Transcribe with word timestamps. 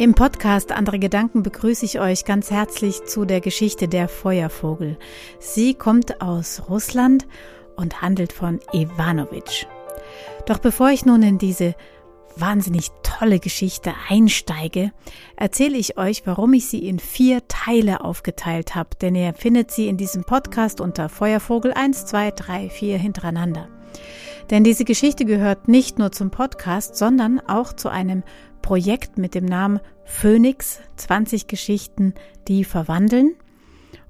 Im 0.00 0.14
Podcast 0.14 0.72
Andere 0.72 0.98
Gedanken 0.98 1.42
begrüße 1.42 1.84
ich 1.84 2.00
euch 2.00 2.24
ganz 2.24 2.50
herzlich 2.50 3.04
zu 3.04 3.26
der 3.26 3.42
Geschichte 3.42 3.86
der 3.86 4.08
Feuervogel. 4.08 4.96
Sie 5.40 5.74
kommt 5.74 6.22
aus 6.22 6.62
Russland 6.70 7.28
und 7.76 8.00
handelt 8.00 8.32
von 8.32 8.60
Ivanovich. 8.72 9.66
Doch 10.46 10.56
bevor 10.56 10.88
ich 10.88 11.04
nun 11.04 11.22
in 11.22 11.36
diese 11.36 11.74
wahnsinnig 12.34 12.88
tolle 13.02 13.40
Geschichte 13.40 13.92
einsteige, 14.08 14.92
erzähle 15.36 15.76
ich 15.76 15.98
euch, 15.98 16.22
warum 16.24 16.54
ich 16.54 16.66
sie 16.66 16.88
in 16.88 16.98
vier 16.98 17.46
Teile 17.46 18.02
aufgeteilt 18.02 18.74
habe, 18.74 18.96
denn 19.02 19.14
ihr 19.14 19.34
findet 19.34 19.70
sie 19.70 19.86
in 19.86 19.98
diesem 19.98 20.24
Podcast 20.24 20.80
unter 20.80 21.10
Feuervogel 21.10 21.74
1, 21.74 22.06
2, 22.06 22.30
3, 22.30 22.70
4 22.70 22.96
hintereinander. 22.96 23.68
Denn 24.50 24.64
diese 24.64 24.84
Geschichte 24.84 25.24
gehört 25.24 25.68
nicht 25.68 25.98
nur 25.98 26.10
zum 26.12 26.30
Podcast, 26.30 26.96
sondern 26.96 27.40
auch 27.40 27.72
zu 27.72 27.88
einem 27.88 28.24
Projekt 28.62 29.16
mit 29.16 29.34
dem 29.34 29.44
Namen 29.44 29.80
Phoenix 30.04 30.80
20 30.96 31.46
Geschichten, 31.46 32.14
die 32.48 32.64
verwandeln. 32.64 33.34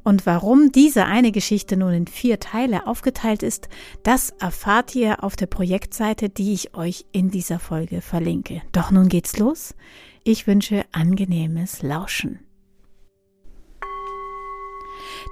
Und 0.02 0.24
warum 0.24 0.72
diese 0.72 1.04
eine 1.04 1.30
Geschichte 1.30 1.76
nun 1.76 1.92
in 1.92 2.06
vier 2.06 2.40
Teile 2.40 2.86
aufgeteilt 2.86 3.42
ist, 3.42 3.68
das 4.02 4.30
erfahrt 4.40 4.94
ihr 4.94 5.22
auf 5.22 5.36
der 5.36 5.46
Projektseite, 5.46 6.30
die 6.30 6.54
ich 6.54 6.74
euch 6.74 7.04
in 7.12 7.30
dieser 7.30 7.58
Folge 7.58 8.00
verlinke. 8.00 8.62
Doch 8.72 8.90
nun 8.90 9.08
geht's 9.08 9.38
los. 9.38 9.74
Ich 10.24 10.46
wünsche 10.46 10.84
angenehmes 10.92 11.82
Lauschen. 11.82 12.40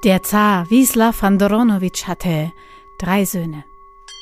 Der 0.05 0.23
Zar 0.23 0.67
Wisław 0.67 1.23
Andronowitsch 1.23 2.06
hatte 2.06 2.53
drei 3.01 3.25
Söhne. 3.25 3.65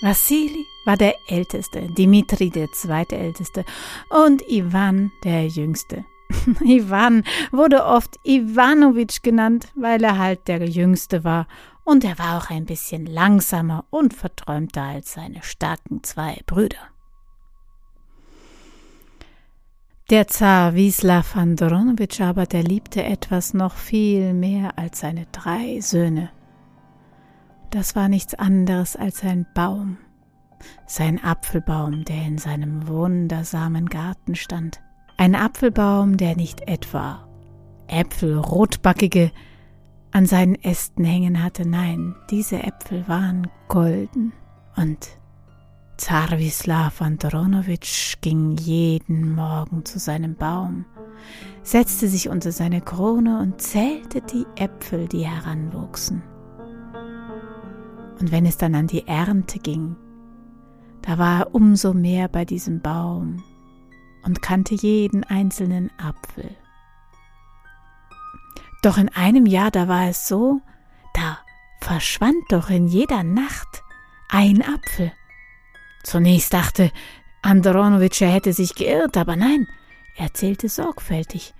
Wassili 0.02 0.66
war 0.84 0.96
der 0.96 1.14
Älteste, 1.26 1.88
Dimitri 1.88 2.50
der 2.50 2.70
Zweitälteste 2.70 3.64
und 4.10 4.42
Iwan 4.48 5.10
der 5.24 5.46
Jüngste. 5.46 6.04
Iwan 6.60 7.24
wurde 7.50 7.84
oft 7.84 8.16
Iwanowitsch 8.24 9.22
genannt, 9.22 9.68
weil 9.74 10.04
er 10.04 10.18
halt 10.18 10.48
der 10.48 10.68
Jüngste 10.68 11.24
war 11.24 11.46
und 11.84 12.04
er 12.04 12.18
war 12.18 12.38
auch 12.38 12.50
ein 12.50 12.66
bisschen 12.66 13.06
langsamer 13.06 13.84
und 13.90 14.12
verträumter 14.12 14.82
als 14.82 15.14
seine 15.14 15.42
starken 15.42 16.02
zwei 16.02 16.40
Brüder. 16.46 16.90
Der 20.10 20.28
Zar 20.28 20.74
Wisław 20.74 21.36
Andronowitsch 21.36 22.20
aber, 22.20 22.46
der 22.46 22.62
liebte 22.62 23.02
etwas 23.02 23.54
noch 23.54 23.74
viel 23.74 24.34
mehr 24.34 24.78
als 24.78 25.00
seine 25.00 25.26
drei 25.32 25.80
Söhne 25.80 26.30
das 27.70 27.96
war 27.96 28.08
nichts 28.08 28.34
anderes 28.34 28.96
als 28.96 29.22
ein 29.22 29.46
Baum, 29.54 29.98
sein 30.86 31.22
Apfelbaum, 31.22 32.04
der 32.04 32.22
in 32.26 32.38
seinem 32.38 32.88
wundersamen 32.88 33.86
Garten 33.86 34.34
stand. 34.34 34.80
Ein 35.16 35.34
Apfelbaum, 35.34 36.16
der 36.16 36.36
nicht 36.36 36.68
etwa 36.68 37.26
Äpfel 37.88 38.38
rotbackige 38.38 39.30
an 40.12 40.26
seinen 40.26 40.54
Ästen 40.56 41.04
hängen 41.04 41.42
hatte, 41.42 41.68
nein, 41.68 42.14
diese 42.30 42.62
Äpfel 42.62 43.06
waren 43.08 43.48
golden. 43.68 44.32
Und 44.76 45.18
Zar 45.96 46.38
Wislav 46.38 47.00
Andronowitsch 47.00 48.16
ging 48.20 48.56
jeden 48.56 49.34
Morgen 49.34 49.84
zu 49.84 49.98
seinem 49.98 50.34
Baum, 50.34 50.84
setzte 51.62 52.08
sich 52.08 52.28
unter 52.28 52.52
seine 52.52 52.80
Krone 52.80 53.40
und 53.40 53.60
zählte 53.60 54.20
die 54.20 54.46
Äpfel, 54.56 55.08
die 55.08 55.26
heranwuchsen. 55.26 56.22
Und 58.18 58.32
wenn 58.32 58.46
es 58.46 58.56
dann 58.56 58.74
an 58.74 58.86
die 58.86 59.06
Ernte 59.06 59.58
ging, 59.58 59.96
da 61.02 61.18
war 61.18 61.40
er 61.40 61.54
umso 61.54 61.92
mehr 61.92 62.28
bei 62.28 62.44
diesem 62.44 62.80
Baum 62.80 63.42
und 64.24 64.42
kannte 64.42 64.74
jeden 64.74 65.24
einzelnen 65.24 65.90
Apfel. 65.98 66.56
Doch 68.82 68.98
in 68.98 69.08
einem 69.10 69.46
Jahr, 69.46 69.70
da 69.70 69.88
war 69.88 70.08
es 70.08 70.26
so, 70.26 70.60
da 71.14 71.38
verschwand 71.80 72.42
doch 72.50 72.70
in 72.70 72.88
jeder 72.88 73.22
Nacht 73.22 73.82
ein 74.28 74.62
Apfel. 74.62 75.12
Zunächst 76.02 76.52
dachte 76.52 76.90
Andronowitsch, 77.42 78.22
er 78.22 78.30
hätte 78.30 78.52
sich 78.52 78.74
geirrt, 78.74 79.16
aber 79.16 79.36
nein, 79.36 79.68
er 80.16 80.34
zählte 80.34 80.68
sorgfältig 80.68 81.54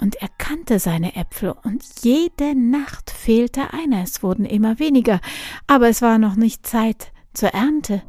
und 0.00 0.16
er 0.16 0.28
kannte 0.38 0.78
seine 0.78 1.16
Äpfel, 1.16 1.54
und 1.62 1.84
jede 2.02 2.54
Nacht 2.54 3.10
fehlte 3.10 3.72
einer, 3.72 4.02
es 4.02 4.22
wurden 4.22 4.44
immer 4.44 4.78
weniger, 4.78 5.20
aber 5.66 5.88
es 5.88 6.02
war 6.02 6.18
noch 6.18 6.36
nicht 6.36 6.66
Zeit 6.66 7.12
zur 7.32 7.50
Ernte. 7.50 8.02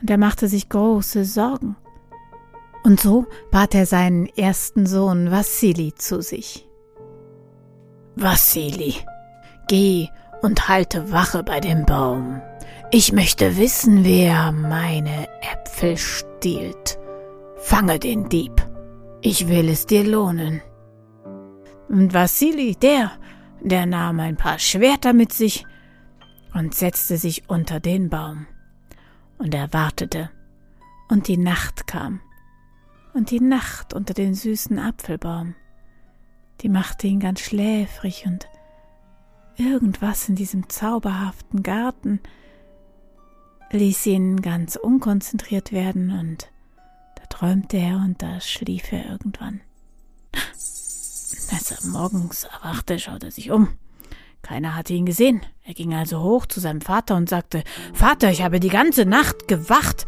Und 0.00 0.10
er 0.10 0.18
machte 0.18 0.48
sich 0.48 0.68
große 0.68 1.24
Sorgen. 1.24 1.76
Und 2.82 3.00
so 3.00 3.26
bat 3.50 3.74
er 3.74 3.86
seinen 3.86 4.26
ersten 4.26 4.86
Sohn 4.86 5.30
Wassili 5.30 5.94
zu 5.94 6.20
sich. 6.20 6.68
Wassili, 8.14 8.94
geh 9.68 10.08
und 10.42 10.68
halte 10.68 11.10
Wache 11.10 11.42
bei 11.42 11.60
dem 11.60 11.86
Baum. 11.86 12.42
Ich 12.90 13.12
möchte 13.12 13.56
wissen, 13.56 14.04
wer 14.04 14.52
meine 14.52 15.26
Äpfel 15.40 15.96
stiehlt. 15.96 16.98
Fange 17.56 17.98
den 17.98 18.28
Dieb. 18.28 18.52
Ich 19.26 19.48
will 19.48 19.70
es 19.70 19.86
dir 19.86 20.04
lohnen. 20.04 20.60
Und 21.88 22.12
Wassili, 22.12 22.76
der, 22.76 23.10
der 23.62 23.86
nahm 23.86 24.20
ein 24.20 24.36
paar 24.36 24.58
Schwerter 24.58 25.14
mit 25.14 25.32
sich 25.32 25.64
und 26.52 26.74
setzte 26.74 27.16
sich 27.16 27.48
unter 27.48 27.80
den 27.80 28.10
Baum. 28.10 28.46
Und 29.38 29.54
er 29.54 29.72
wartete. 29.72 30.30
Und 31.08 31.26
die 31.28 31.38
Nacht 31.38 31.86
kam. 31.86 32.20
Und 33.14 33.30
die 33.30 33.40
Nacht 33.40 33.94
unter 33.94 34.12
den 34.12 34.34
süßen 34.34 34.78
Apfelbaum. 34.78 35.54
Die 36.60 36.68
machte 36.68 37.06
ihn 37.06 37.18
ganz 37.18 37.40
schläfrig 37.40 38.26
und 38.26 38.46
irgendwas 39.56 40.28
in 40.28 40.34
diesem 40.34 40.68
zauberhaften 40.68 41.62
Garten 41.62 42.20
ließ 43.70 44.04
ihn 44.04 44.42
ganz 44.42 44.76
unkonzentriert 44.76 45.72
werden 45.72 46.10
und 46.10 46.50
träumte 47.34 47.78
er 47.78 47.96
und 47.96 48.22
da 48.22 48.40
schlief 48.40 48.92
er 48.92 49.10
irgendwann. 49.10 49.60
Als 51.52 51.70
er 51.72 51.86
morgens 51.88 52.44
erwachte, 52.44 52.98
schaute 52.98 53.26
er 53.26 53.32
sich 53.32 53.50
um. 53.50 53.76
Keiner 54.42 54.76
hatte 54.76 54.92
ihn 54.92 55.06
gesehen. 55.06 55.40
Er 55.64 55.74
ging 55.74 55.94
also 55.94 56.20
hoch 56.22 56.46
zu 56.46 56.60
seinem 56.60 56.80
Vater 56.80 57.16
und 57.16 57.28
sagte, 57.28 57.64
Vater, 57.92 58.30
ich 58.30 58.42
habe 58.42 58.60
die 58.60 58.68
ganze 58.68 59.04
Nacht 59.04 59.48
gewacht. 59.48 60.06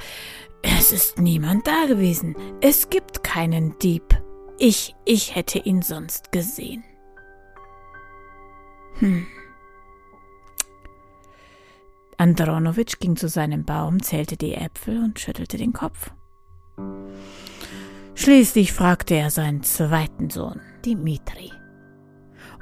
Es 0.63 0.93
ist 0.93 1.19
niemand 1.19 1.67
da 1.67 1.87
gewesen. 1.87 2.37
Es 2.61 2.91
gibt 2.91 3.25
keinen 3.25 3.77
Dieb. 3.81 4.23
Ich, 4.59 4.95
ich 5.05 5.35
hätte 5.35 5.59
ihn 5.59 5.83
sonst 5.83 6.31
gesehen. 6.33 6.85
Hm. 8.99 9.27
Andronowitsch 12.19 12.99
ging 13.01 13.17
zu 13.17 13.29
seinem 13.29 13.65
Baum, 13.65 14.03
zählte 14.03 14.37
die 14.37 14.55
Äpfel 14.55 15.03
und 15.03 15.19
schüttelte 15.19 15.57
den 15.57 15.73
Kopf. 15.73 16.13
Schließlich 18.27 18.73
fragte 18.73 19.15
er 19.15 19.31
seinen 19.31 19.63
zweiten 19.63 20.31
Sohn, 20.31 20.61
Dimitri. 20.85 21.53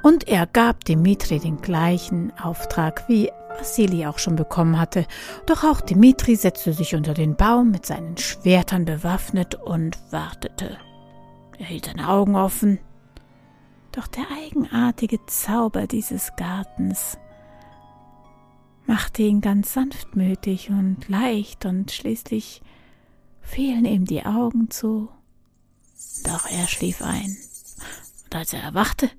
Und 0.03 0.27
er 0.27 0.45
gab 0.45 0.85
Dimitri 0.85 1.39
den 1.39 1.57
gleichen 1.57 2.31
Auftrag, 2.37 3.09
wie 3.09 3.31
Vassili 3.57 4.05
auch 4.05 4.19
schon 4.19 4.35
bekommen 4.35 4.77
hatte. 4.77 5.07
Doch 5.47 5.63
auch 5.63 5.81
Dimitri 5.81 6.35
setzte 6.35 6.71
sich 6.71 6.93
unter 6.93 7.15
den 7.15 7.35
Baum 7.35 7.71
mit 7.71 7.87
seinen 7.87 8.15
Schwertern 8.15 8.85
bewaffnet 8.85 9.55
und 9.55 9.97
wartete. 10.11 10.77
Er 11.57 11.65
hielt 11.65 11.85
seine 11.85 12.09
Augen 12.09 12.35
offen. 12.35 12.77
Doch 13.91 14.05
der 14.05 14.25
eigenartige 14.37 15.17
Zauber 15.25 15.87
dieses 15.87 16.35
Gartens 16.35 17.17
machte 18.85 19.23
ihn 19.23 19.41
ganz 19.41 19.73
sanftmütig 19.73 20.69
und 20.69 21.09
leicht 21.09 21.65
und 21.65 21.91
schließlich 21.91 22.61
fielen 23.41 23.85
ihm 23.85 24.05
die 24.05 24.23
Augen 24.27 24.69
zu 24.69 25.09
doch 26.23 26.49
er 26.49 26.67
schlief 26.67 27.01
ein. 27.01 27.37
Und 28.25 28.35
als 28.35 28.53
er 28.53 28.61
erwachte, 28.61 29.09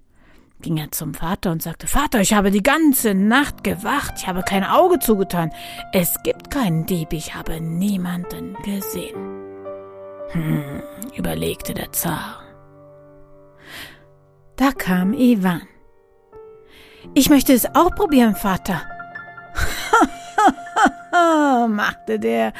ging 0.60 0.78
er 0.78 0.90
zum 0.90 1.14
Vater 1.14 1.52
und 1.52 1.62
sagte, 1.62 1.86
Vater, 1.86 2.20
ich 2.20 2.32
habe 2.32 2.50
die 2.50 2.62
ganze 2.62 3.14
Nacht 3.14 3.62
gewacht, 3.64 4.14
ich 4.16 4.26
habe 4.26 4.42
kein 4.42 4.64
Auge 4.64 4.98
zugetan. 4.98 5.52
Es 5.92 6.16
gibt 6.22 6.50
keinen 6.50 6.86
Dieb, 6.86 7.12
ich 7.12 7.34
habe 7.34 7.60
niemanden 7.60 8.54
gesehen. 8.64 9.14
Hm, 10.30 10.82
überlegte 11.16 11.74
der 11.74 11.92
Zar. 11.92 12.42
Da 14.56 14.72
kam 14.72 15.12
Ivan. 15.12 15.62
Ich 17.14 17.30
möchte 17.30 17.52
es 17.52 17.66
auch 17.74 17.94
probieren, 17.94 18.34
Vater. 18.34 18.82
Machte 21.68 22.18
der 22.18 22.52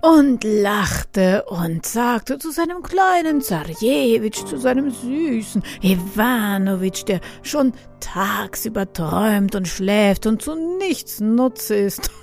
und 0.00 0.44
lachte 0.44 1.44
und 1.44 1.86
sagte 1.86 2.38
zu 2.38 2.50
seinem 2.50 2.82
kleinen 2.82 3.40
Zarjewitsch, 3.40 4.44
zu 4.44 4.58
seinem 4.58 4.90
süßen 4.90 5.62
Iwanowitsch, 5.82 7.04
der 7.06 7.20
schon 7.42 7.72
tagsüber 8.00 8.92
träumt 8.92 9.54
und 9.54 9.68
schläft 9.68 10.26
und 10.26 10.42
zu 10.42 10.54
nichts 10.78 11.20
Nutze 11.20 11.74
ist. 11.76 12.10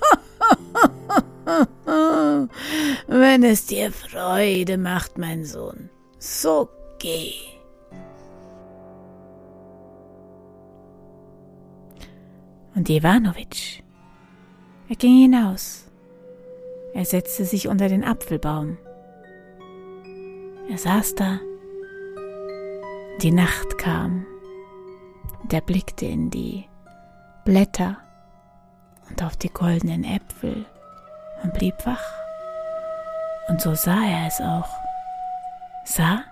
Wenn 3.06 3.42
es 3.42 3.66
dir 3.66 3.90
Freude 3.92 4.78
macht, 4.78 5.18
mein 5.18 5.44
Sohn, 5.44 5.90
so 6.18 6.68
geh. 6.98 7.32
Und 12.74 12.88
Iwanowitsch, 12.88 13.82
er 14.92 14.96
ging 14.96 15.22
hinaus. 15.22 15.84
Er 16.92 17.06
setzte 17.06 17.46
sich 17.46 17.66
unter 17.66 17.88
den 17.88 18.04
Apfelbaum. 18.04 18.76
Er 20.68 20.76
saß 20.76 21.14
da. 21.14 21.40
Die 23.22 23.30
Nacht 23.30 23.78
kam. 23.78 24.26
Und 25.42 25.50
er 25.54 25.62
blickte 25.62 26.04
in 26.04 26.28
die 26.28 26.68
Blätter 27.46 27.96
und 29.08 29.22
auf 29.22 29.34
die 29.38 29.48
goldenen 29.48 30.04
Äpfel 30.04 30.66
und 31.42 31.54
blieb 31.54 31.86
wach. 31.86 32.12
Und 33.48 33.62
so 33.62 33.74
sah 33.74 34.04
er 34.04 34.26
es 34.26 34.42
auch, 34.42 34.68
sah 35.86 36.22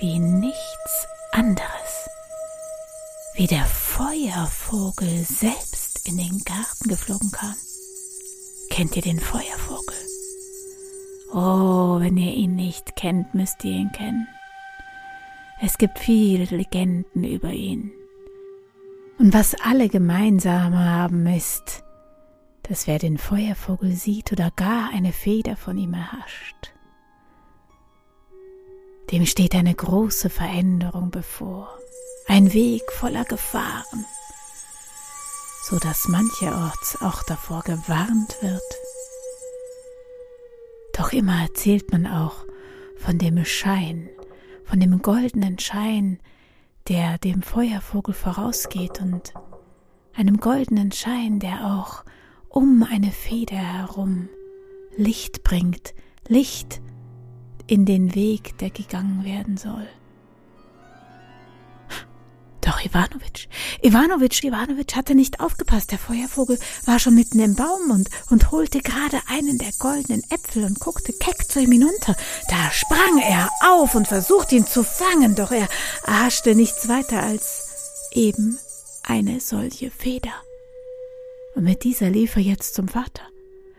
wie 0.00 0.18
nichts 0.18 1.08
anderes, 1.32 2.10
wie 3.36 3.46
der 3.46 3.64
Feuervogel 3.64 5.24
selbst 5.24 6.06
in 6.06 6.18
den 6.18 6.40
Garten 6.44 6.86
geflogen 6.86 7.30
kam. 7.32 7.54
Kennt 8.80 8.96
ihr 8.96 9.02
den 9.02 9.20
Feuervogel? 9.20 9.94
Oh, 11.34 12.00
wenn 12.00 12.16
ihr 12.16 12.32
ihn 12.32 12.54
nicht 12.54 12.96
kennt, 12.96 13.34
müsst 13.34 13.62
ihr 13.62 13.72
ihn 13.72 13.92
kennen. 13.92 14.26
Es 15.60 15.76
gibt 15.76 15.98
viele 15.98 16.44
Legenden 16.44 17.24
über 17.24 17.50
ihn. 17.50 17.92
Und 19.18 19.34
was 19.34 19.54
alle 19.62 19.90
gemeinsam 19.90 20.78
haben, 20.78 21.26
ist, 21.26 21.84
dass 22.62 22.86
wer 22.86 22.98
den 22.98 23.18
Feuervogel 23.18 23.92
sieht 23.92 24.32
oder 24.32 24.50
gar 24.56 24.88
eine 24.94 25.12
Feder 25.12 25.56
von 25.56 25.76
ihm 25.76 25.92
erhascht, 25.92 26.72
dem 29.12 29.26
steht 29.26 29.54
eine 29.54 29.74
große 29.74 30.30
Veränderung 30.30 31.10
bevor, 31.10 31.68
ein 32.28 32.54
Weg 32.54 32.90
voller 32.92 33.26
Gefahren, 33.26 34.06
so 35.62 35.78
dass 35.78 36.08
mancherorts 36.08 37.00
auch 37.00 37.22
davor 37.22 37.62
gewarnt 37.62 38.36
wird. 38.40 38.62
Doch 40.96 41.12
immer 41.12 41.42
erzählt 41.42 41.92
man 41.92 42.06
auch 42.06 42.44
von 42.96 43.18
dem 43.18 43.44
Schein, 43.44 44.08
von 44.64 44.80
dem 44.80 45.00
goldenen 45.02 45.58
Schein, 45.58 46.18
der 46.88 47.18
dem 47.18 47.42
Feuervogel 47.42 48.14
vorausgeht 48.14 49.00
und 49.00 49.32
einem 50.14 50.38
goldenen 50.38 50.92
Schein, 50.92 51.38
der 51.38 51.66
auch 51.66 52.04
um 52.48 52.82
eine 52.82 53.12
Feder 53.12 53.56
herum 53.56 54.28
Licht 54.96 55.44
bringt, 55.44 55.94
Licht 56.26 56.80
in 57.66 57.86
den 57.86 58.14
Weg, 58.14 58.58
der 58.58 58.70
gegangen 58.70 59.24
werden 59.24 59.56
soll. 59.56 59.86
Doch 62.70 62.84
Iwanowitsch, 62.84 63.48
Iwanowitsch, 63.82 64.44
Iwanowitsch 64.44 64.94
hatte 64.94 65.16
nicht 65.16 65.40
aufgepasst. 65.40 65.90
Der 65.90 65.98
Feuervogel 65.98 66.56
war 66.86 67.00
schon 67.00 67.16
mitten 67.16 67.40
im 67.40 67.56
Baum 67.56 67.90
und, 67.90 68.08
und 68.30 68.52
holte 68.52 68.78
gerade 68.78 69.20
einen 69.26 69.58
der 69.58 69.72
goldenen 69.80 70.22
Äpfel 70.30 70.62
und 70.62 70.78
guckte 70.78 71.12
keck 71.12 71.50
zu 71.50 71.58
ihm 71.58 71.72
hinunter. 71.72 72.14
Da 72.48 72.70
sprang 72.70 73.18
er 73.18 73.48
auf 73.66 73.96
und 73.96 74.06
versuchte 74.06 74.54
ihn 74.54 74.68
zu 74.68 74.84
fangen, 74.84 75.34
doch 75.34 75.50
er 75.50 75.66
erhaschte 76.06 76.54
nichts 76.54 76.88
weiter 76.88 77.20
als 77.20 78.08
eben 78.12 78.56
eine 79.02 79.40
solche 79.40 79.90
Feder. 79.90 80.34
Und 81.56 81.64
mit 81.64 81.82
dieser 81.82 82.08
lief 82.08 82.36
er 82.36 82.42
jetzt 82.42 82.74
zum 82.74 82.86
Vater. 82.86 83.22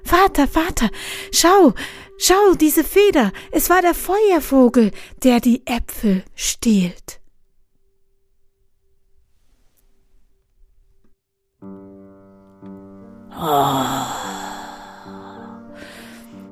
Vater, 0.03 0.49
Vater, 0.49 0.89
schau, 1.31 1.73
schau, 2.17 2.55
diese 2.55 2.83
Feder, 2.83 3.31
es 3.51 3.69
war 3.69 3.81
der 3.81 3.93
Feuervogel, 3.93 4.91
der 5.23 5.39
die 5.39 5.65
Äpfel 5.65 6.25
stiehlt. 6.35 7.20
Oh. 13.43 14.05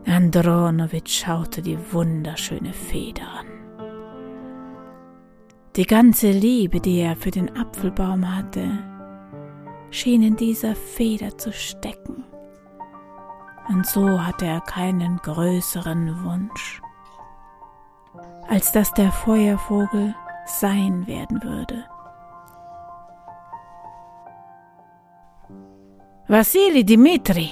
Andronowitsch 0.07 1.23
schaute 1.23 1.61
die 1.61 1.77
wunderschöne 1.93 2.73
Feder 2.73 3.27
an. 3.39 3.45
Die 5.75 5.85
ganze 5.85 6.31
Liebe, 6.31 6.79
die 6.79 7.01
er 7.01 7.15
für 7.15 7.29
den 7.29 7.55
Apfelbaum 7.55 8.35
hatte, 8.35 8.67
schien 9.91 10.23
in 10.23 10.35
dieser 10.35 10.75
Feder 10.75 11.37
zu 11.37 11.53
stecken. 11.53 12.23
Und 13.67 13.85
so 13.85 14.25
hatte 14.25 14.47
er 14.47 14.61
keinen 14.61 15.17
größeren 15.17 16.23
Wunsch, 16.23 16.81
als 18.47 18.71
dass 18.71 18.91
der 18.93 19.11
Feuervogel 19.11 20.15
sein 20.47 21.05
werden 21.05 21.43
würde. 21.43 21.85
Wassili 26.31 26.83
Dimitri, 26.83 27.49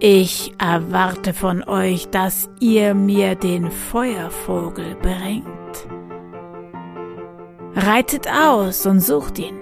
ich 0.00 0.52
erwarte 0.58 1.32
von 1.32 1.62
euch, 1.62 2.08
dass 2.08 2.50
ihr 2.58 2.92
mir 2.92 3.36
den 3.36 3.70
Feuervogel 3.70 4.96
bringt. 4.96 5.46
Reitet 7.76 8.26
aus 8.28 8.84
und 8.84 8.98
sucht 8.98 9.38
ihn. 9.38 9.60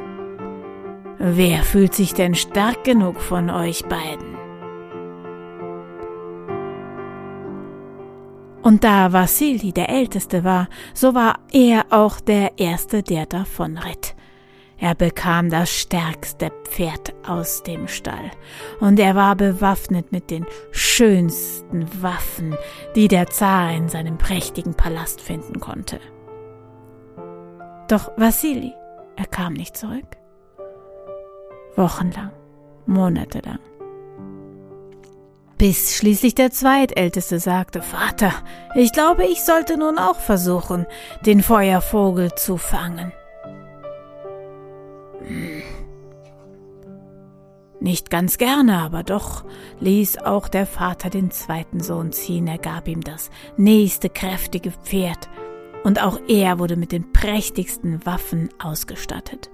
Wer 1.19 1.63
fühlt 1.63 1.95
sich 1.95 2.15
denn 2.15 2.35
stark 2.35 2.85
genug 2.85 3.21
von 3.21 3.51
euch 3.51 3.85
beiden? 3.85 4.35
Und 8.63 8.83
da 8.83 9.13
Wassili 9.13 9.73
der 9.73 9.91
Älteste 9.91 10.43
war, 10.43 10.69
so 10.95 11.15
war 11.15 11.41
er 11.53 11.85
auch 11.91 12.19
der 12.19 12.59
Erste, 12.59 13.03
der 13.03 13.27
davon 13.27 13.77
ritt. 13.77 14.15
Er 14.81 14.95
bekam 14.95 15.51
das 15.51 15.71
stärkste 15.71 16.53
Pferd 16.65 17.13
aus 17.27 17.65
dem 17.65 17.89
Stall, 17.89 18.31
und 18.79 19.01
er 19.01 19.17
war 19.17 19.35
bewaffnet 19.35 20.13
mit 20.13 20.31
den 20.31 20.47
schönsten 20.71 21.89
Waffen, 22.01 22.57
die 22.95 23.09
der 23.09 23.27
Zar 23.27 23.73
in 23.73 23.89
seinem 23.89 24.19
prächtigen 24.19 24.75
Palast 24.75 25.21
finden 25.21 25.59
konnte. 25.59 25.99
Doch 27.89 28.13
Wassili, 28.17 28.73
er 29.17 29.27
kam 29.27 29.55
nicht 29.55 29.77
zurück. 29.77 30.17
Wochenlang, 31.75 32.31
monatelang. 32.87 33.59
Bis 35.59 35.97
schließlich 35.97 36.37
der 36.37 36.53
Zweitälteste 36.53 37.41
sagte, 37.41 37.83
Vater, 37.83 38.33
ich 38.77 38.93
glaube, 38.93 39.25
ich 39.25 39.43
sollte 39.43 39.77
nun 39.77 39.99
auch 39.99 40.21
versuchen, 40.21 40.87
den 41.27 41.43
Feuervogel 41.43 42.33
zu 42.37 42.59
fangen. 42.59 43.13
Nicht 47.81 48.11
ganz 48.11 48.39
gerne, 48.39 48.79
aber 48.79 49.03
doch 49.05 49.45
ließ 49.81 50.19
auch 50.19 50.49
der 50.49 50.67
Vater 50.67 51.11
den 51.11 51.31
zweiten 51.31 51.81
Sohn 51.81 52.13
ziehen, 52.13 52.47
er 52.49 52.59
gab 52.59 52.89
ihm 52.89 53.03
das 53.03 53.31
nächste 53.57 54.11
kräftige 54.11 54.73
Pferd, 54.73 55.29
und 55.85 56.03
auch 56.03 56.19
er 56.27 56.59
wurde 56.59 56.77
mit 56.77 56.91
den 56.91 57.13
prächtigsten 57.13 58.05
Waffen 58.05 58.49
ausgestattet. 58.59 59.49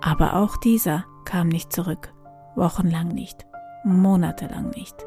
Aber 0.00 0.36
auch 0.36 0.56
dieser 0.56 1.04
kam 1.26 1.48
nicht 1.48 1.72
zurück, 1.72 2.12
wochenlang 2.56 3.08
nicht, 3.08 3.46
monatelang 3.84 4.70
nicht. 4.70 5.06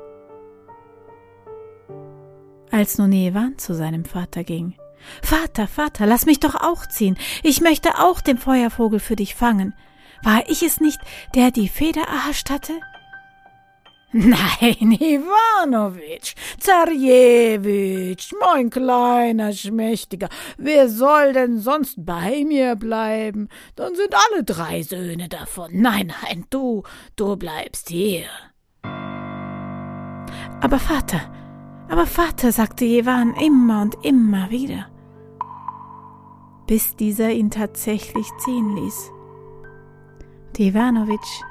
Als 2.71 2.97
nun 2.97 3.11
Ewan 3.11 3.57
zu 3.57 3.73
seinem 3.73 4.05
Vater 4.05 4.43
ging, 4.43 4.75
Vater, 5.21 5.67
Vater, 5.67 6.05
lass 6.05 6.25
mich 6.25 6.39
doch 6.39 6.55
auch 6.55 6.85
ziehen. 6.85 7.17
Ich 7.43 7.61
möchte 7.61 7.99
auch 7.99 8.21
den 8.21 8.37
Feuervogel 8.37 8.99
für 8.99 9.15
dich 9.15 9.35
fangen. 9.35 9.73
War 10.23 10.49
ich 10.49 10.63
es 10.63 10.79
nicht, 10.79 10.99
der 11.35 11.51
die 11.51 11.67
Feder 11.67 12.03
erhascht 12.03 12.49
hatte? 12.49 12.73
Nein, 14.15 14.91
Iwanowitsch, 14.91 16.35
Zarjewitsch, 16.59 18.31
mein 18.39 18.69
kleiner 18.69 19.51
Schmächtiger, 19.53 20.29
wer 20.57 20.87
soll 20.87 21.33
denn 21.33 21.57
sonst 21.57 21.95
bei 21.97 22.43
mir 22.45 22.75
bleiben? 22.75 23.49
Dann 23.75 23.95
sind 23.95 24.13
alle 24.13 24.43
drei 24.43 24.83
Söhne 24.83 25.29
davon. 25.29 25.71
Nein, 25.73 26.13
nein, 26.21 26.45
du, 26.51 26.83
du 27.15 27.35
bleibst 27.37 27.89
hier. 27.89 28.27
Aber 30.61 30.77
Vater, 30.77 31.33
aber 31.89 32.05
Vater, 32.05 32.51
sagte 32.51 32.85
Jewan 32.85 33.33
immer 33.33 33.81
und 33.81 33.95
immer 34.05 34.51
wieder 34.51 34.92
bis 36.67 36.95
dieser 36.95 37.31
ihn 37.31 37.51
tatsächlich 37.51 38.27
ziehen 38.37 38.75
ließ. 38.75 39.11
Ivanovic, 40.57 41.43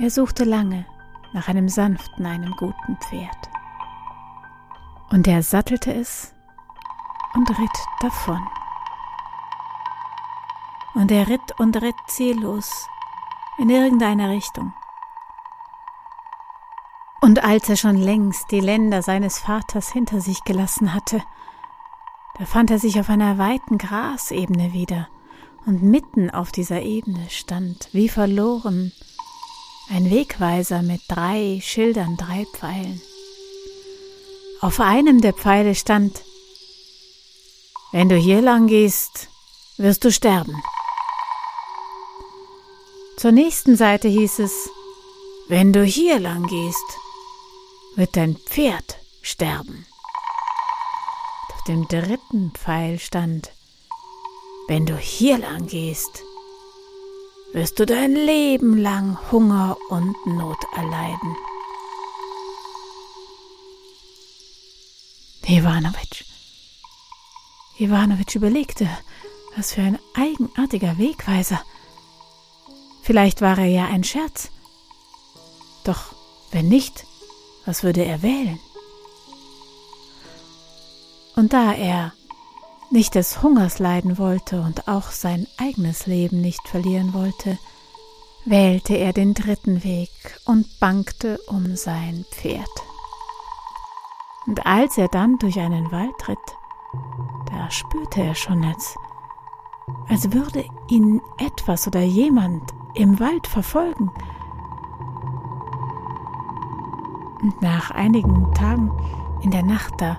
er 0.00 0.10
suchte 0.10 0.44
lange 0.44 0.84
nach 1.32 1.48
einem 1.48 1.68
sanften, 1.68 2.26
einem 2.26 2.52
guten 2.58 2.96
Pferd. 2.98 3.50
Und 5.10 5.26
er 5.26 5.42
sattelte 5.42 5.94
es 5.94 6.34
und 7.34 7.48
ritt 7.58 7.78
davon. 8.00 8.46
Und 10.94 11.10
er 11.10 11.28
ritt 11.28 11.58
und 11.58 11.80
ritt 11.80 11.94
ziellos 12.06 12.88
in 13.58 13.70
irgendeine 13.70 14.30
Richtung. 14.30 14.72
Und 17.20 17.44
als 17.44 17.68
er 17.68 17.76
schon 17.76 17.96
längst 17.96 18.50
die 18.50 18.60
Länder 18.60 19.02
seines 19.02 19.38
Vaters 19.38 19.90
hinter 19.90 20.20
sich 20.20 20.44
gelassen 20.44 20.94
hatte, 20.94 21.22
da 22.38 22.46
fand 22.46 22.70
er 22.70 22.78
sich 22.78 23.00
auf 23.00 23.08
einer 23.08 23.38
weiten 23.38 23.78
Grasebene 23.78 24.72
wieder, 24.72 25.08
und 25.66 25.82
mitten 25.82 26.30
auf 26.30 26.50
dieser 26.50 26.80
Ebene 26.80 27.28
stand, 27.28 27.88
wie 27.92 28.08
verloren, 28.08 28.92
ein 29.90 30.10
Wegweiser 30.10 30.82
mit 30.82 31.00
drei 31.08 31.60
Schildern, 31.62 32.16
drei 32.16 32.46
Pfeilen. 32.46 33.02
Auf 34.60 34.80
einem 34.80 35.20
der 35.20 35.34
Pfeile 35.34 35.74
stand 35.74 36.22
Wenn 37.92 38.08
du 38.08 38.16
hier 38.16 38.40
lang 38.40 38.66
gehst, 38.66 39.28
wirst 39.76 40.04
du 40.04 40.10
sterben. 40.10 40.62
Zur 43.16 43.32
nächsten 43.32 43.76
Seite 43.76 44.08
hieß 44.08 44.38
es 44.38 44.70
Wenn 45.48 45.72
du 45.72 45.84
hier 45.84 46.18
lang 46.18 46.46
gehst, 46.46 46.98
wird 47.96 48.16
dein 48.16 48.36
Pferd 48.36 48.98
sterben. 49.22 49.86
Dem 51.68 51.86
dritten 51.86 52.50
Pfeil 52.52 52.98
stand 52.98 53.52
Wenn 54.68 54.86
du 54.86 54.96
hier 54.96 55.36
lang 55.36 55.66
gehst, 55.66 56.22
wirst 57.52 57.78
du 57.78 57.84
dein 57.84 58.14
Leben 58.14 58.78
lang 58.78 59.18
Hunger 59.30 59.76
und 59.90 60.16
Not 60.24 60.56
erleiden. 60.74 61.36
Ivanovic. 65.46 66.24
Ivanovic 67.78 68.34
überlegte, 68.34 68.88
was 69.54 69.74
für 69.74 69.82
ein 69.82 69.98
eigenartiger 70.14 70.96
Wegweiser. 70.96 71.62
Vielleicht 73.02 73.42
war 73.42 73.58
er 73.58 73.66
ja 73.66 73.84
ein 73.88 74.04
Scherz. 74.04 74.48
Doch 75.84 76.14
wenn 76.50 76.68
nicht, 76.70 77.04
was 77.66 77.82
würde 77.82 78.06
er 78.06 78.22
wählen? 78.22 78.58
Und 81.38 81.52
da 81.52 81.72
er 81.72 82.12
nicht 82.90 83.14
des 83.14 83.44
Hungers 83.44 83.78
leiden 83.78 84.18
wollte 84.18 84.60
und 84.60 84.88
auch 84.88 85.12
sein 85.12 85.46
eigenes 85.56 86.08
Leben 86.08 86.40
nicht 86.40 86.66
verlieren 86.66 87.14
wollte, 87.14 87.58
wählte 88.44 88.96
er 88.96 89.12
den 89.12 89.34
dritten 89.34 89.84
Weg 89.84 90.10
und 90.46 90.66
bangte 90.80 91.38
um 91.46 91.76
sein 91.76 92.24
Pferd. 92.32 92.68
Und 94.48 94.66
als 94.66 94.98
er 94.98 95.06
dann 95.06 95.38
durch 95.38 95.60
einen 95.60 95.92
Wald 95.92 96.26
ritt, 96.26 96.38
da 97.52 97.70
spürte 97.70 98.20
er 98.20 98.34
schon, 98.34 98.64
als, 98.64 98.96
als 100.08 100.32
würde 100.32 100.64
ihn 100.88 101.22
etwas 101.38 101.86
oder 101.86 102.02
jemand 102.02 102.74
im 102.94 103.20
Wald 103.20 103.46
verfolgen. 103.46 104.10
Und 107.42 107.62
nach 107.62 107.92
einigen 107.92 108.52
Tagen 108.54 108.90
in 109.40 109.52
der 109.52 109.62
Nacht 109.62 109.94
da 109.98 110.18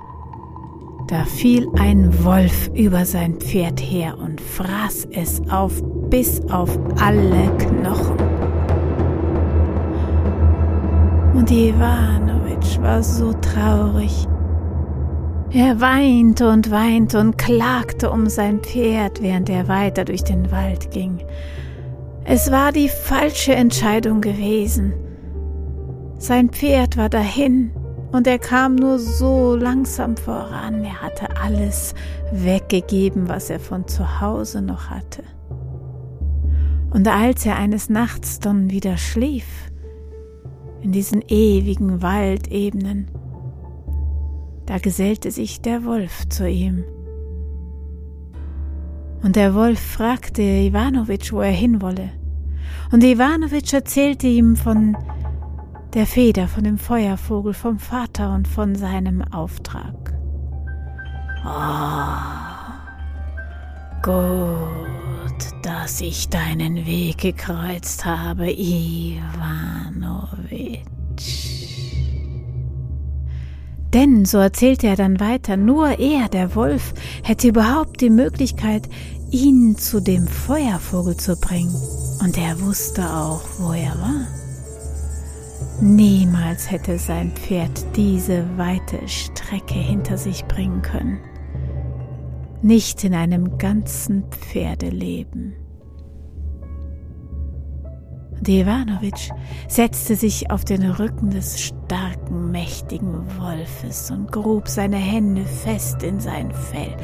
da 1.09 1.25
fiel 1.25 1.67
ein 1.79 2.23
Wolf 2.23 2.69
über 2.75 3.03
sein 3.03 3.37
Pferd 3.37 3.79
her 3.79 4.15
und 4.19 4.39
fraß 4.39 5.07
es 5.11 5.41
auf 5.49 5.81
bis 6.11 6.39
auf 6.51 6.77
alle 7.01 7.49
Knochen. 7.57 8.17
Und 11.33 11.49
Iwanowitsch 11.49 12.79
war 12.81 13.01
so 13.01 13.33
traurig. 13.33 14.27
Er 15.51 15.81
weinte 15.81 16.47
und 16.47 16.69
weinte 16.69 17.19
und 17.19 17.39
klagte 17.39 18.11
um 18.11 18.27
sein 18.27 18.59
Pferd, 18.59 19.19
während 19.23 19.49
er 19.49 19.67
weiter 19.67 20.05
durch 20.05 20.23
den 20.23 20.51
Wald 20.51 20.91
ging. 20.91 21.23
Es 22.23 22.51
war 22.51 22.71
die 22.71 22.89
falsche 22.89 23.55
Entscheidung 23.55 24.21
gewesen. 24.21 24.93
Sein 26.19 26.49
Pferd 26.49 26.97
war 26.97 27.09
dahin 27.09 27.71
und 28.11 28.27
er 28.27 28.39
kam 28.39 28.75
nur 28.75 28.99
so 28.99 29.55
langsam 29.55 30.17
voran. 30.17 30.83
Er 30.83 31.01
hatte 31.01 31.37
alles 31.37 31.93
weggegeben, 32.31 33.27
was 33.27 33.49
er 33.49 33.59
von 33.59 33.87
zu 33.87 34.21
Hause 34.21 34.61
noch 34.61 34.89
hatte. 34.89 35.23
Und 36.91 37.07
als 37.07 37.45
er 37.45 37.57
eines 37.57 37.89
Nachts 37.89 38.39
dann 38.39 38.71
wieder 38.71 38.97
schlief, 38.97 39.45
in 40.81 40.91
diesen 40.91 41.21
ewigen 41.27 42.01
Waldebenen, 42.01 43.09
da 44.65 44.77
gesellte 44.77 45.29
sich 45.31 45.61
der 45.61 45.83
Wolf 45.85 46.27
zu 46.29 46.47
ihm. 46.47 46.83
Und 49.21 49.35
der 49.35 49.53
Wolf 49.53 49.79
fragte 49.79 50.41
Iwanowitsch, 50.41 51.33
wo 51.33 51.41
er 51.41 51.51
hinwolle. 51.51 52.11
Und 52.91 53.03
Iwanowitsch 53.03 53.73
erzählte 53.73 54.27
ihm 54.27 54.55
von 54.55 54.95
der 55.93 56.05
Feder 56.05 56.47
von 56.47 56.63
dem 56.63 56.77
Feuervogel 56.77 57.53
vom 57.53 57.79
Vater 57.79 58.33
und 58.33 58.47
von 58.47 58.75
seinem 58.75 59.23
Auftrag. 59.23 60.13
Oh, 61.45 62.15
gut, 64.03 65.63
dass 65.63 66.01
ich 66.01 66.29
deinen 66.29 66.85
Weg 66.85 67.19
gekreuzt 67.19 68.05
habe, 68.05 68.51
Iwanowitsch. 68.51 69.19
Denn, 73.93 74.25
so 74.25 74.37
erzählte 74.37 74.85
er 74.87 74.95
dann 74.95 75.19
weiter, 75.19 75.57
nur 75.57 75.97
er, 75.97 76.29
der 76.29 76.53
Wolf, 76.53 76.93
hätte 77.23 77.47
überhaupt 77.47 78.01
die 78.01 78.11
Möglichkeit, 78.11 78.87
ihn 79.31 79.75
zu 79.77 79.99
dem 79.99 80.27
Feuervogel 80.27 81.17
zu 81.17 81.35
bringen. 81.35 81.73
Und 82.21 82.37
er 82.37 82.61
wusste 82.61 83.09
auch, 83.11 83.41
wo 83.57 83.73
er 83.73 83.97
war. 83.99 84.38
Niemals 85.81 86.69
hätte 86.69 86.97
sein 86.97 87.31
Pferd 87.31 87.95
diese 87.95 88.45
weite 88.57 89.07
Strecke 89.07 89.75
hinter 89.75 90.17
sich 90.17 90.43
bringen 90.45 90.81
können. 90.81 91.19
Nicht 92.61 93.05
in 93.05 93.13
einem 93.13 93.57
ganzen 93.57 94.25
Pferdeleben. 94.29 95.55
Devanowitsch 98.41 99.29
setzte 99.69 100.15
sich 100.15 100.51
auf 100.51 100.65
den 100.65 100.83
Rücken 100.83 101.29
des 101.29 101.61
starken, 101.61 102.51
mächtigen 102.51 103.23
Wolfes 103.37 104.11
und 104.11 104.31
grub 104.31 104.67
seine 104.67 104.97
Hände 104.97 105.45
fest 105.45 106.03
in 106.03 106.19
sein 106.19 106.51
Fell, 106.51 106.95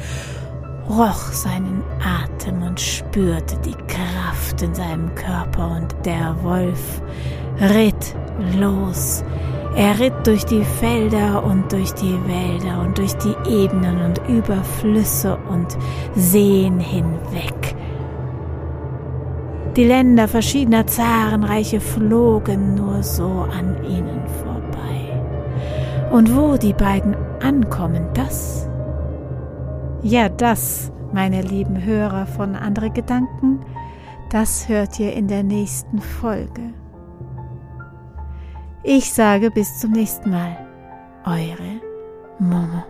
roch 0.88 1.32
seinen 1.32 1.82
Atem 2.00 2.62
und 2.62 2.78
spürte 2.78 3.56
die 3.64 3.76
Kraft 3.86 4.60
in 4.60 4.74
seinem 4.74 5.14
Körper 5.14 5.76
und 5.76 5.94
der 6.04 6.36
Wolf 6.42 7.00
ritt 7.58 8.14
los. 8.58 9.24
Er 9.76 9.98
ritt 9.98 10.26
durch 10.26 10.44
die 10.46 10.64
Felder 10.64 11.44
und 11.44 11.70
durch 11.70 11.92
die 11.92 12.18
Wälder 12.26 12.80
und 12.80 12.96
durch 12.96 13.14
die 13.16 13.34
Ebenen 13.46 14.00
und 14.00 14.20
über 14.26 14.64
Flüsse 14.64 15.36
und 15.50 15.76
Seen 16.14 16.80
hinweg. 16.80 17.76
Die 19.76 19.84
Länder 19.84 20.26
verschiedener 20.28 20.86
Zarenreiche 20.86 21.80
flogen 21.80 22.76
nur 22.76 23.02
so 23.02 23.46
an 23.52 23.76
ihnen 23.84 24.22
vorbei. 24.42 25.20
Und 26.10 26.34
wo 26.34 26.56
die 26.56 26.72
beiden 26.72 27.14
ankommen, 27.42 28.06
das, 28.14 28.66
ja 30.02 30.30
das, 30.30 30.90
meine 31.12 31.42
lieben 31.42 31.84
Hörer 31.84 32.24
von 32.24 32.56
andere 32.56 32.88
Gedanken, 32.88 33.60
das 34.30 34.70
hört 34.70 34.98
ihr 34.98 35.12
in 35.12 35.28
der 35.28 35.42
nächsten 35.42 36.00
Folge. 36.00 36.72
Ich 38.88 39.12
sage 39.12 39.50
bis 39.50 39.80
zum 39.80 39.90
nächsten 39.90 40.30
Mal. 40.30 40.56
Eure 41.24 41.80
Momo. 42.38 42.84